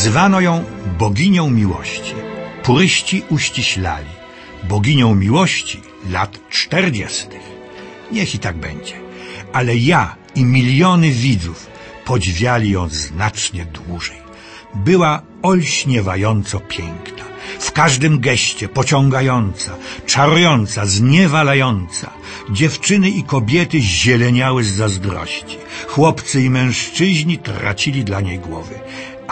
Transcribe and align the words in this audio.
Nazywano 0.00 0.40
ją 0.40 0.64
boginią 0.98 1.50
miłości. 1.50 2.14
Puryści 2.62 3.22
uściślali. 3.30 4.08
Boginią 4.68 5.14
miłości 5.14 5.80
lat 6.10 6.38
czterdziestych. 6.50 7.40
Niech 8.12 8.34
i 8.34 8.38
tak 8.38 8.56
będzie. 8.56 8.94
Ale 9.52 9.76
ja 9.76 10.16
i 10.34 10.44
miliony 10.44 11.10
widzów 11.10 11.66
podziwiali 12.04 12.70
ją 12.70 12.88
znacznie 12.88 13.64
dłużej. 13.64 14.16
Była 14.74 15.22
olśniewająco 15.42 16.60
piękna. 16.60 17.24
W 17.60 17.72
każdym 17.72 18.20
geście 18.20 18.68
pociągająca, 18.68 19.72
czarująca, 20.06 20.86
zniewalająca. 20.86 22.10
Dziewczyny 22.50 23.10
i 23.10 23.22
kobiety 23.22 23.80
zieleniały 23.80 24.64
z 24.64 24.72
zazdrości. 24.72 25.58
Chłopcy 25.88 26.42
i 26.42 26.50
mężczyźni 26.50 27.38
tracili 27.38 28.04
dla 28.04 28.20
niej 28.20 28.38
głowy. 28.38 28.74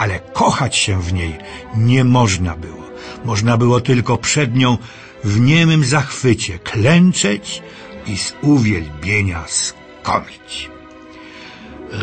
Ale 0.01 0.19
kochać 0.19 0.75
się 0.75 1.01
w 1.01 1.13
niej 1.13 1.33
nie 1.75 2.03
można 2.03 2.55
było. 2.55 2.85
Można 3.25 3.57
było 3.57 3.81
tylko 3.81 4.17
przed 4.17 4.55
nią 4.55 4.77
w 5.23 5.39
niemym 5.39 5.85
zachwycie 5.85 6.59
klęczeć 6.59 7.61
i 8.07 8.17
z 8.17 8.33
uwielbienia 8.41 9.43
skomić. 9.47 10.69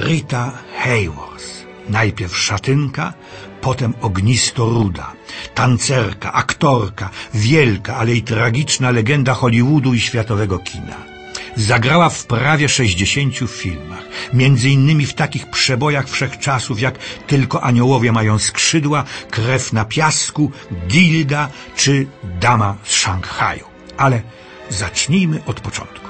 Rita 0.04 0.52
Hayworth, 0.78 1.50
najpierw 1.88 2.36
szatynka, 2.36 3.12
potem 3.60 3.94
ognisto-ruda, 4.00 5.12
tancerka, 5.54 6.32
aktorka, 6.32 7.10
wielka, 7.34 7.96
ale 7.96 8.14
i 8.14 8.22
tragiczna 8.22 8.90
legenda 8.90 9.34
Hollywoodu 9.34 9.94
i 9.94 10.00
światowego 10.00 10.58
kina. 10.58 11.15
Zagrała 11.56 12.08
w 12.08 12.26
prawie 12.26 12.68
60 12.68 13.34
filmach, 13.50 14.04
między 14.32 14.70
innymi 14.70 15.06
w 15.06 15.14
takich 15.14 15.50
przebojach 15.50 16.08
wszechczasów 16.08 16.80
jak 16.80 16.98
Tylko 17.26 17.62
aniołowie 17.62 18.12
mają 18.12 18.38
skrzydła, 18.38 19.04
Krew 19.30 19.72
na 19.72 19.84
piasku, 19.84 20.52
Gilda 20.88 21.48
czy 21.76 22.06
Dama 22.40 22.76
z 22.84 22.92
Szanghaju. 22.92 23.64
Ale 23.96 24.22
zacznijmy 24.70 25.42
od 25.46 25.60
początku. 25.60 26.06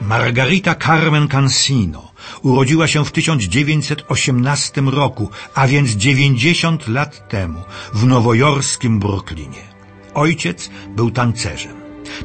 Margarita 0.00 0.74
Carmen 0.74 1.28
Cansino 1.28 2.12
urodziła 2.42 2.86
się 2.86 3.04
w 3.04 3.12
1918 3.12 4.80
roku, 4.80 5.30
a 5.54 5.66
więc 5.66 5.90
90 5.90 6.88
lat 6.88 7.28
temu, 7.28 7.62
w 7.94 8.06
nowojorskim 8.06 8.98
Brooklynie. 8.98 9.70
Ojciec 10.14 10.70
był 10.88 11.10
tancerzem. 11.10 11.79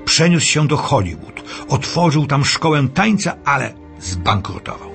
Przeniósł 0.05 0.45
się 0.45 0.67
do 0.67 0.77
Hollywood, 0.77 1.43
otworzył 1.69 2.27
tam 2.27 2.45
szkołę 2.45 2.87
tańca, 2.93 3.35
ale 3.45 3.73
zbankrutował. 3.99 4.89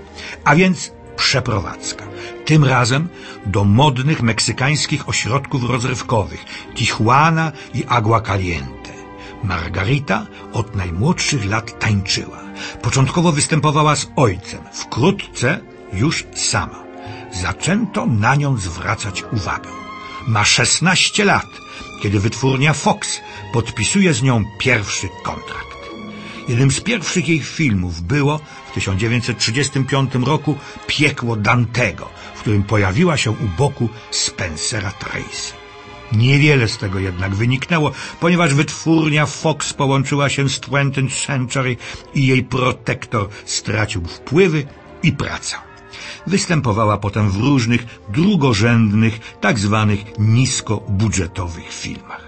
A 0.44 0.56
więc 0.56 0.92
przeprowadzka. 1.16 2.04
Tym 2.44 2.64
razem 2.64 3.08
do 3.46 3.64
modnych 3.64 4.22
meksykańskich 4.22 5.08
ośrodków 5.08 5.70
rozrywkowych 5.70 6.44
Tijuana 6.74 7.52
i 7.74 7.84
Agua 7.88 8.20
Caliente. 8.20 8.92
Margarita 9.44 10.26
od 10.52 10.76
najmłodszych 10.76 11.44
lat 11.46 11.78
tańczyła. 11.78 12.40
Początkowo 12.82 13.32
występowała 13.32 13.96
z 13.96 14.06
ojcem, 14.16 14.60
wkrótce 14.72 15.60
już 15.92 16.26
sama. 16.34 16.82
Zaczęto 17.32 18.06
na 18.06 18.34
nią 18.34 18.56
zwracać 18.56 19.24
uwagę. 19.32 19.89
Ma 20.26 20.44
16 20.44 21.24
lat, 21.24 21.46
kiedy 22.02 22.20
wytwórnia 22.20 22.72
Fox 22.72 23.20
podpisuje 23.52 24.14
z 24.14 24.22
nią 24.22 24.44
pierwszy 24.58 25.08
kontrakt. 25.22 25.76
Jednym 26.48 26.70
z 26.70 26.80
pierwszych 26.80 27.28
jej 27.28 27.40
filmów 27.40 28.02
było 28.02 28.40
w 28.70 28.74
1935 28.74 30.14
roku 30.14 30.58
Piekło 30.86 31.36
Dantego, 31.36 32.08
w 32.34 32.40
którym 32.40 32.62
pojawiła 32.62 33.16
się 33.16 33.30
u 33.30 33.48
boku 33.58 33.88
Spencera 34.10 34.90
Tracy. 34.90 35.52
Niewiele 36.12 36.68
z 36.68 36.78
tego 36.78 36.98
jednak 36.98 37.34
wyniknęło, 37.34 37.92
ponieważ 38.20 38.54
wytwórnia 38.54 39.26
Fox 39.26 39.72
połączyła 39.72 40.28
się 40.28 40.48
z 40.48 40.60
20th 40.60 41.26
Century 41.26 41.76
i 42.14 42.26
jej 42.26 42.44
protektor 42.44 43.28
stracił 43.44 44.04
wpływy 44.04 44.66
i 45.02 45.12
pracę. 45.12 45.69
Występowała 46.26 46.98
potem 46.98 47.30
w 47.30 47.36
różnych 47.36 48.00
drugorzędnych, 48.08 49.20
tak 49.40 49.58
zwanych 49.58 50.00
niskobudżetowych 50.18 51.72
filmach. 51.72 52.24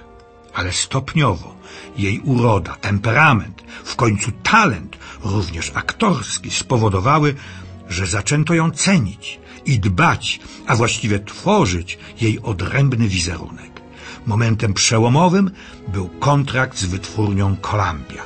Ale 0.55 0.73
stopniowo 0.73 1.55
jej 1.97 2.21
uroda, 2.21 2.77
temperament, 2.77 3.62
w 3.84 3.97
końcu 3.97 4.31
talent, 4.43 4.99
również 5.25 5.73
aktorski, 5.75 6.50
spowodowały, 6.50 7.34
że 7.89 8.06
zaczęto 8.06 8.55
ją 8.55 8.71
cenić 8.71 9.41
i 9.65 9.79
dbać, 9.79 10.41
a 10.67 10.77
właściwie 10.77 11.21
tworzyć 11.21 11.99
jej 12.21 12.41
odrębny 12.43 13.09
wizerunek. 13.09 13.73
Momentem 14.27 14.75
przełomowym 14.75 15.50
był 15.89 16.09
kontrakt 16.09 16.79
z 16.79 16.84
wytwórnią 16.84 17.56
Columbia. 17.56 18.23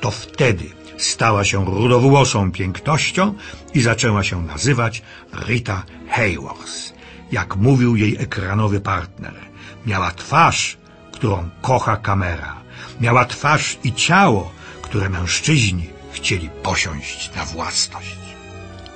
To 0.00 0.10
wtedy 0.10 0.64
stała 0.98 1.44
się 1.44 1.64
rudowłosą 1.64 2.52
pięknością 2.52 3.34
i 3.74 3.80
zaczęła 3.80 4.22
się 4.24 4.42
nazywać 4.42 5.02
Rita 5.46 5.82
Hayworth. 6.08 6.94
Jak 7.32 7.56
mówił 7.56 7.96
jej 7.96 8.16
ekranowy 8.18 8.80
partner, 8.80 9.34
miała 9.86 10.10
twarz, 10.10 10.76
którą 11.12 11.50
kocha 11.62 11.96
kamera. 11.96 12.54
Miała 13.00 13.24
twarz 13.24 13.78
i 13.84 13.92
ciało, 13.92 14.52
które 14.82 15.08
mężczyźni 15.08 15.86
chcieli 16.12 16.50
posiąść 16.62 17.30
na 17.36 17.44
własność. 17.44 18.16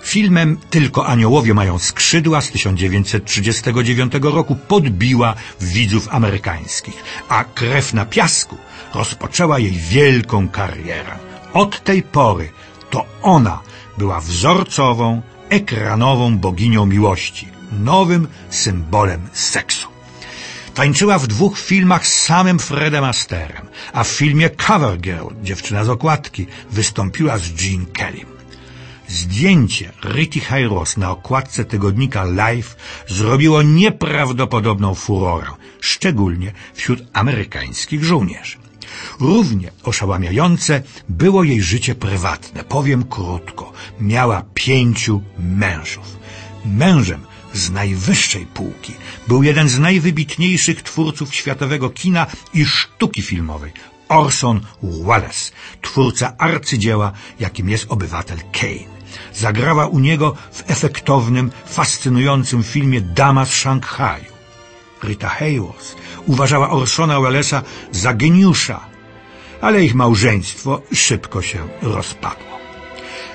Filmem 0.03 0.59
Tylko 0.71 1.07
aniołowie 1.07 1.55
mają 1.55 1.79
skrzydła 1.79 2.41
z 2.41 2.51
1939 2.51 4.13
roku 4.23 4.57
podbiła 4.57 5.35
widzów 5.61 6.09
amerykańskich, 6.11 7.05
a 7.29 7.45
Krew 7.45 7.95
na 7.95 8.05
piasku 8.07 8.57
rozpoczęła 8.95 9.59
jej 9.59 9.73
wielką 9.73 10.49
karierę. 10.49 11.28
Od 11.53 11.85
tej 11.85 12.03
pory 12.03 12.51
to 12.91 13.07
ona 13.23 13.61
była 13.99 14.21
wzorcową, 14.21 15.23
ekranową 15.49 16.39
boginią 16.39 16.87
miłości, 16.87 17.49
nowym 17.73 18.29
symbolem 18.51 19.29
seksu. 19.33 19.89
Tańczyła 20.75 21.19
w 21.19 21.27
dwóch 21.27 21.59
filmach 21.59 22.07
z 22.07 22.23
samym 22.23 22.59
Fredem 22.59 23.05
Asterem, 23.05 23.67
a 23.93 24.05
w 24.05 24.09
filmie 24.09 24.51
Cover 24.51 24.99
Girl, 25.01 25.29
dziewczyna 25.43 25.85
z 25.85 25.89
okładki, 25.89 26.47
wystąpiła 26.71 27.39
z 27.39 27.53
Gene 27.53 27.87
Kellym. 27.93 28.39
Zdjęcie 29.09 29.93
Rity 30.05 30.41
Hayros 30.41 30.97
na 30.97 31.11
okładce 31.11 31.65
tygodnika 31.65 32.25
Life 32.25 32.77
zrobiło 33.07 33.63
nieprawdopodobną 33.63 34.95
furorę, 34.95 35.51
szczególnie 35.81 36.53
wśród 36.75 37.01
amerykańskich 37.13 38.05
żołnierzy. 38.05 38.68
Równie 39.21 39.71
oszałamiające 39.83 40.83
było 41.09 41.45
jej 41.45 41.63
życie 41.63 41.95
prywatne. 41.95 42.65
Powiem 42.65 43.05
krótko. 43.05 43.73
Miała 44.01 44.45
pięciu 44.55 45.23
mężów. 45.39 46.17
Mężem 46.65 47.21
z 47.55 47.71
najwyższej 47.71 48.47
półki 48.47 48.95
był 49.29 49.43
jeden 49.43 49.69
z 49.69 49.79
najwybitniejszych 49.79 50.83
twórców 50.83 51.35
światowego 51.35 51.91
kina 51.91 52.27
i 52.55 52.65
sztuki 52.65 53.23
filmowej, 53.23 53.73
Orson 54.09 54.61
Welles, 54.83 55.53
twórca 55.83 56.35
arcydzieła, 56.39 57.13
jakim 57.41 57.69
jest 57.69 57.87
obywatel 57.89 58.39
Kane. 58.53 58.99
Zagrała 59.35 59.87
u 59.87 59.99
niego 59.99 60.37
w 60.53 60.71
efektownym, 60.71 61.51
fascynującym 61.67 62.63
filmie 62.63 63.01
Dama 63.01 63.45
z 63.47 63.53
Szanghaju. 63.53 64.33
Rita 65.03 65.29
Hayworth 65.29 65.97
uważała 66.33 66.71
Orsona 66.71 67.21
Wellesa 67.21 67.63
za 68.03 68.13
geniusza, 68.15 68.79
ale 69.61 69.85
ich 69.85 69.95
małżeństwo 69.95 70.71
szybko 70.93 71.43
się 71.43 71.59
rozpadło. 71.83 72.55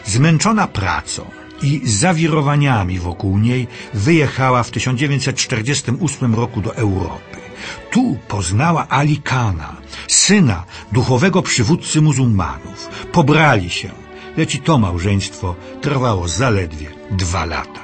Zmęczona 0.05 0.67
pracą 0.67 1.21
i 1.61 1.81
zawirowaniami 1.83 2.99
wokół 2.99 3.37
niej 3.37 3.67
wyjechała 3.93 4.63
w 4.63 4.71
1948 4.71 6.35
roku 6.35 6.61
do 6.61 6.75
Europy. 6.75 7.37
Tu 7.91 8.17
poznała 8.27 8.87
Ali 8.89 9.17
Kana, 9.17 9.75
syna 10.07 10.63
duchowego 10.91 11.41
przywódcy 11.41 12.01
muzułmanów. 12.01 12.89
Pobrali 13.11 13.69
się, 13.69 13.89
lecz 14.37 14.55
i 14.55 14.59
to 14.59 14.77
małżeństwo 14.77 15.55
trwało 15.81 16.27
zaledwie 16.27 16.87
dwa 17.11 17.45
lata. 17.45 17.83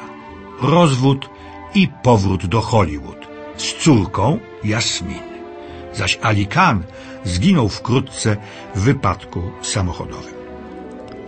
rozwód 0.61 1.29
i 1.75 1.87
powrót 2.03 2.45
do 2.45 2.61
Hollywood 2.61 3.18
z 3.59 3.83
córką 3.83 4.39
Jasmin. 4.63 5.23
Zaś 5.93 6.19
Ali 6.21 6.47
Khan 6.47 6.83
zginął 7.23 7.69
wkrótce 7.69 8.37
w 8.75 8.81
wypadku 8.81 9.41
samochodowym. 9.61 10.33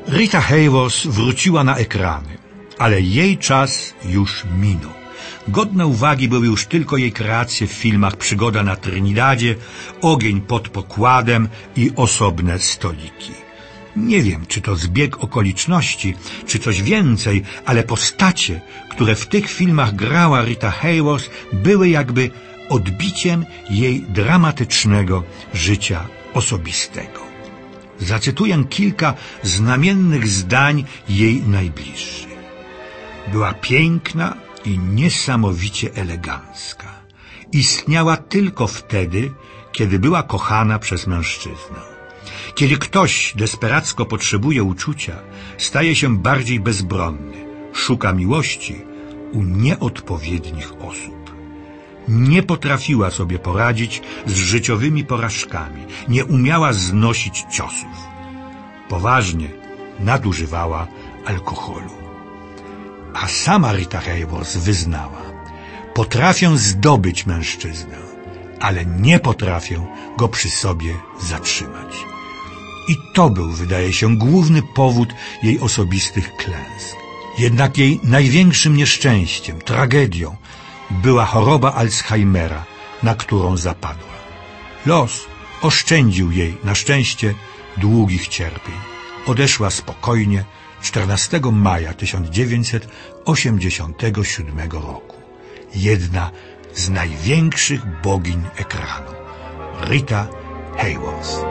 Rita 0.07 0.41
Hayworth 0.41 1.07
wróciła 1.07 1.63
na 1.63 1.75
ekrany, 1.75 2.37
ale 2.77 3.01
jej 3.01 3.37
czas 3.37 3.93
już 4.05 4.45
minął. 4.61 4.91
Godne 5.47 5.87
uwagi 5.87 6.27
były 6.29 6.45
już 6.47 6.65
tylko 6.65 6.97
jej 6.97 7.11
kreacje 7.11 7.67
w 7.67 7.71
filmach 7.71 8.15
Przygoda 8.15 8.63
na 8.63 8.75
Trinidadzie, 8.75 9.55
Ogień 10.01 10.41
pod 10.41 10.69
pokładem 10.69 11.49
i 11.75 11.91
Osobne 11.95 12.59
stoliki. 12.59 13.50
Nie 13.95 14.21
wiem, 14.21 14.45
czy 14.47 14.61
to 14.61 14.75
zbieg 14.75 15.23
okoliczności, 15.23 16.13
czy 16.47 16.59
coś 16.59 16.81
więcej, 16.81 17.43
ale 17.65 17.83
postacie, 17.83 18.61
które 18.89 19.15
w 19.15 19.27
tych 19.27 19.51
filmach 19.51 19.95
grała 19.95 20.43
Rita 20.43 20.71
Hayworth, 20.71 21.29
były 21.53 21.89
jakby 21.89 22.29
odbiciem 22.69 23.45
jej 23.69 24.01
dramatycznego 24.01 25.23
życia 25.53 26.07
osobistego. 26.33 27.21
Zacytuję 27.99 28.63
kilka 28.69 29.13
znamiennych 29.43 30.27
zdań 30.27 30.83
jej 31.09 31.41
najbliższych. 31.41 32.31
Była 33.31 33.53
piękna 33.53 34.35
i 34.65 34.79
niesamowicie 34.79 35.93
elegancka. 35.95 37.01
Istniała 37.51 38.17
tylko 38.17 38.67
wtedy, 38.67 39.31
kiedy 39.71 39.99
była 39.99 40.23
kochana 40.23 40.79
przez 40.79 41.07
mężczyznę. 41.07 42.00
Kiedy 42.55 42.77
ktoś 42.77 43.33
desperacko 43.35 44.05
potrzebuje 44.05 44.63
uczucia, 44.63 45.15
staje 45.57 45.95
się 45.95 46.17
bardziej 46.17 46.59
bezbronny, 46.59 47.45
szuka 47.73 48.13
miłości 48.13 48.75
u 49.33 49.43
nieodpowiednich 49.43 50.73
osób. 50.81 51.21
Nie 52.07 52.43
potrafiła 52.43 53.11
sobie 53.11 53.39
poradzić 53.39 54.01
z 54.25 54.35
życiowymi 54.35 55.05
porażkami, 55.05 55.85
nie 56.07 56.25
umiała 56.25 56.73
znosić 56.73 57.45
ciosów. 57.51 57.97
Poważnie 58.89 59.49
nadużywała 59.99 60.87
alkoholu. 61.25 61.91
A 63.13 63.27
sama 63.27 63.73
Rita 63.73 63.99
Hayworth 63.99 64.57
wyznała, 64.57 65.21
potrafię 65.93 66.57
zdobyć 66.57 67.25
mężczyznę, 67.25 67.97
ale 68.59 68.85
nie 68.85 69.19
potrafię 69.19 69.85
go 70.17 70.27
przy 70.27 70.49
sobie 70.49 70.93
zatrzymać. 71.19 72.05
I 72.87 72.97
to 73.13 73.29
był, 73.29 73.51
wydaje 73.51 73.93
się, 73.93 74.17
główny 74.17 74.61
powód 74.61 75.09
jej 75.43 75.59
osobistych 75.59 76.35
klęsk. 76.35 76.95
Jednak 77.37 77.77
jej 77.77 77.99
największym 78.03 78.77
nieszczęściem, 78.77 79.61
tragedią 79.61 80.35
była 80.91 81.25
choroba 81.25 81.73
Alzheimera, 81.73 82.65
na 83.03 83.15
którą 83.15 83.57
zapadła. 83.57 84.11
Los 84.85 85.25
oszczędził 85.61 86.31
jej 86.31 86.57
na 86.63 86.75
szczęście 86.75 87.33
długich 87.77 88.27
cierpień. 88.27 88.75
Odeszła 89.25 89.69
spokojnie 89.69 90.45
14 90.81 91.39
maja 91.51 91.93
1987 91.93 94.71
roku. 94.71 95.15
Jedna 95.75 96.31
z 96.73 96.89
największych 96.89 98.01
bogiń 98.01 98.43
ekranu, 98.55 99.11
Rita 99.89 100.27
Hayworth. 100.77 101.45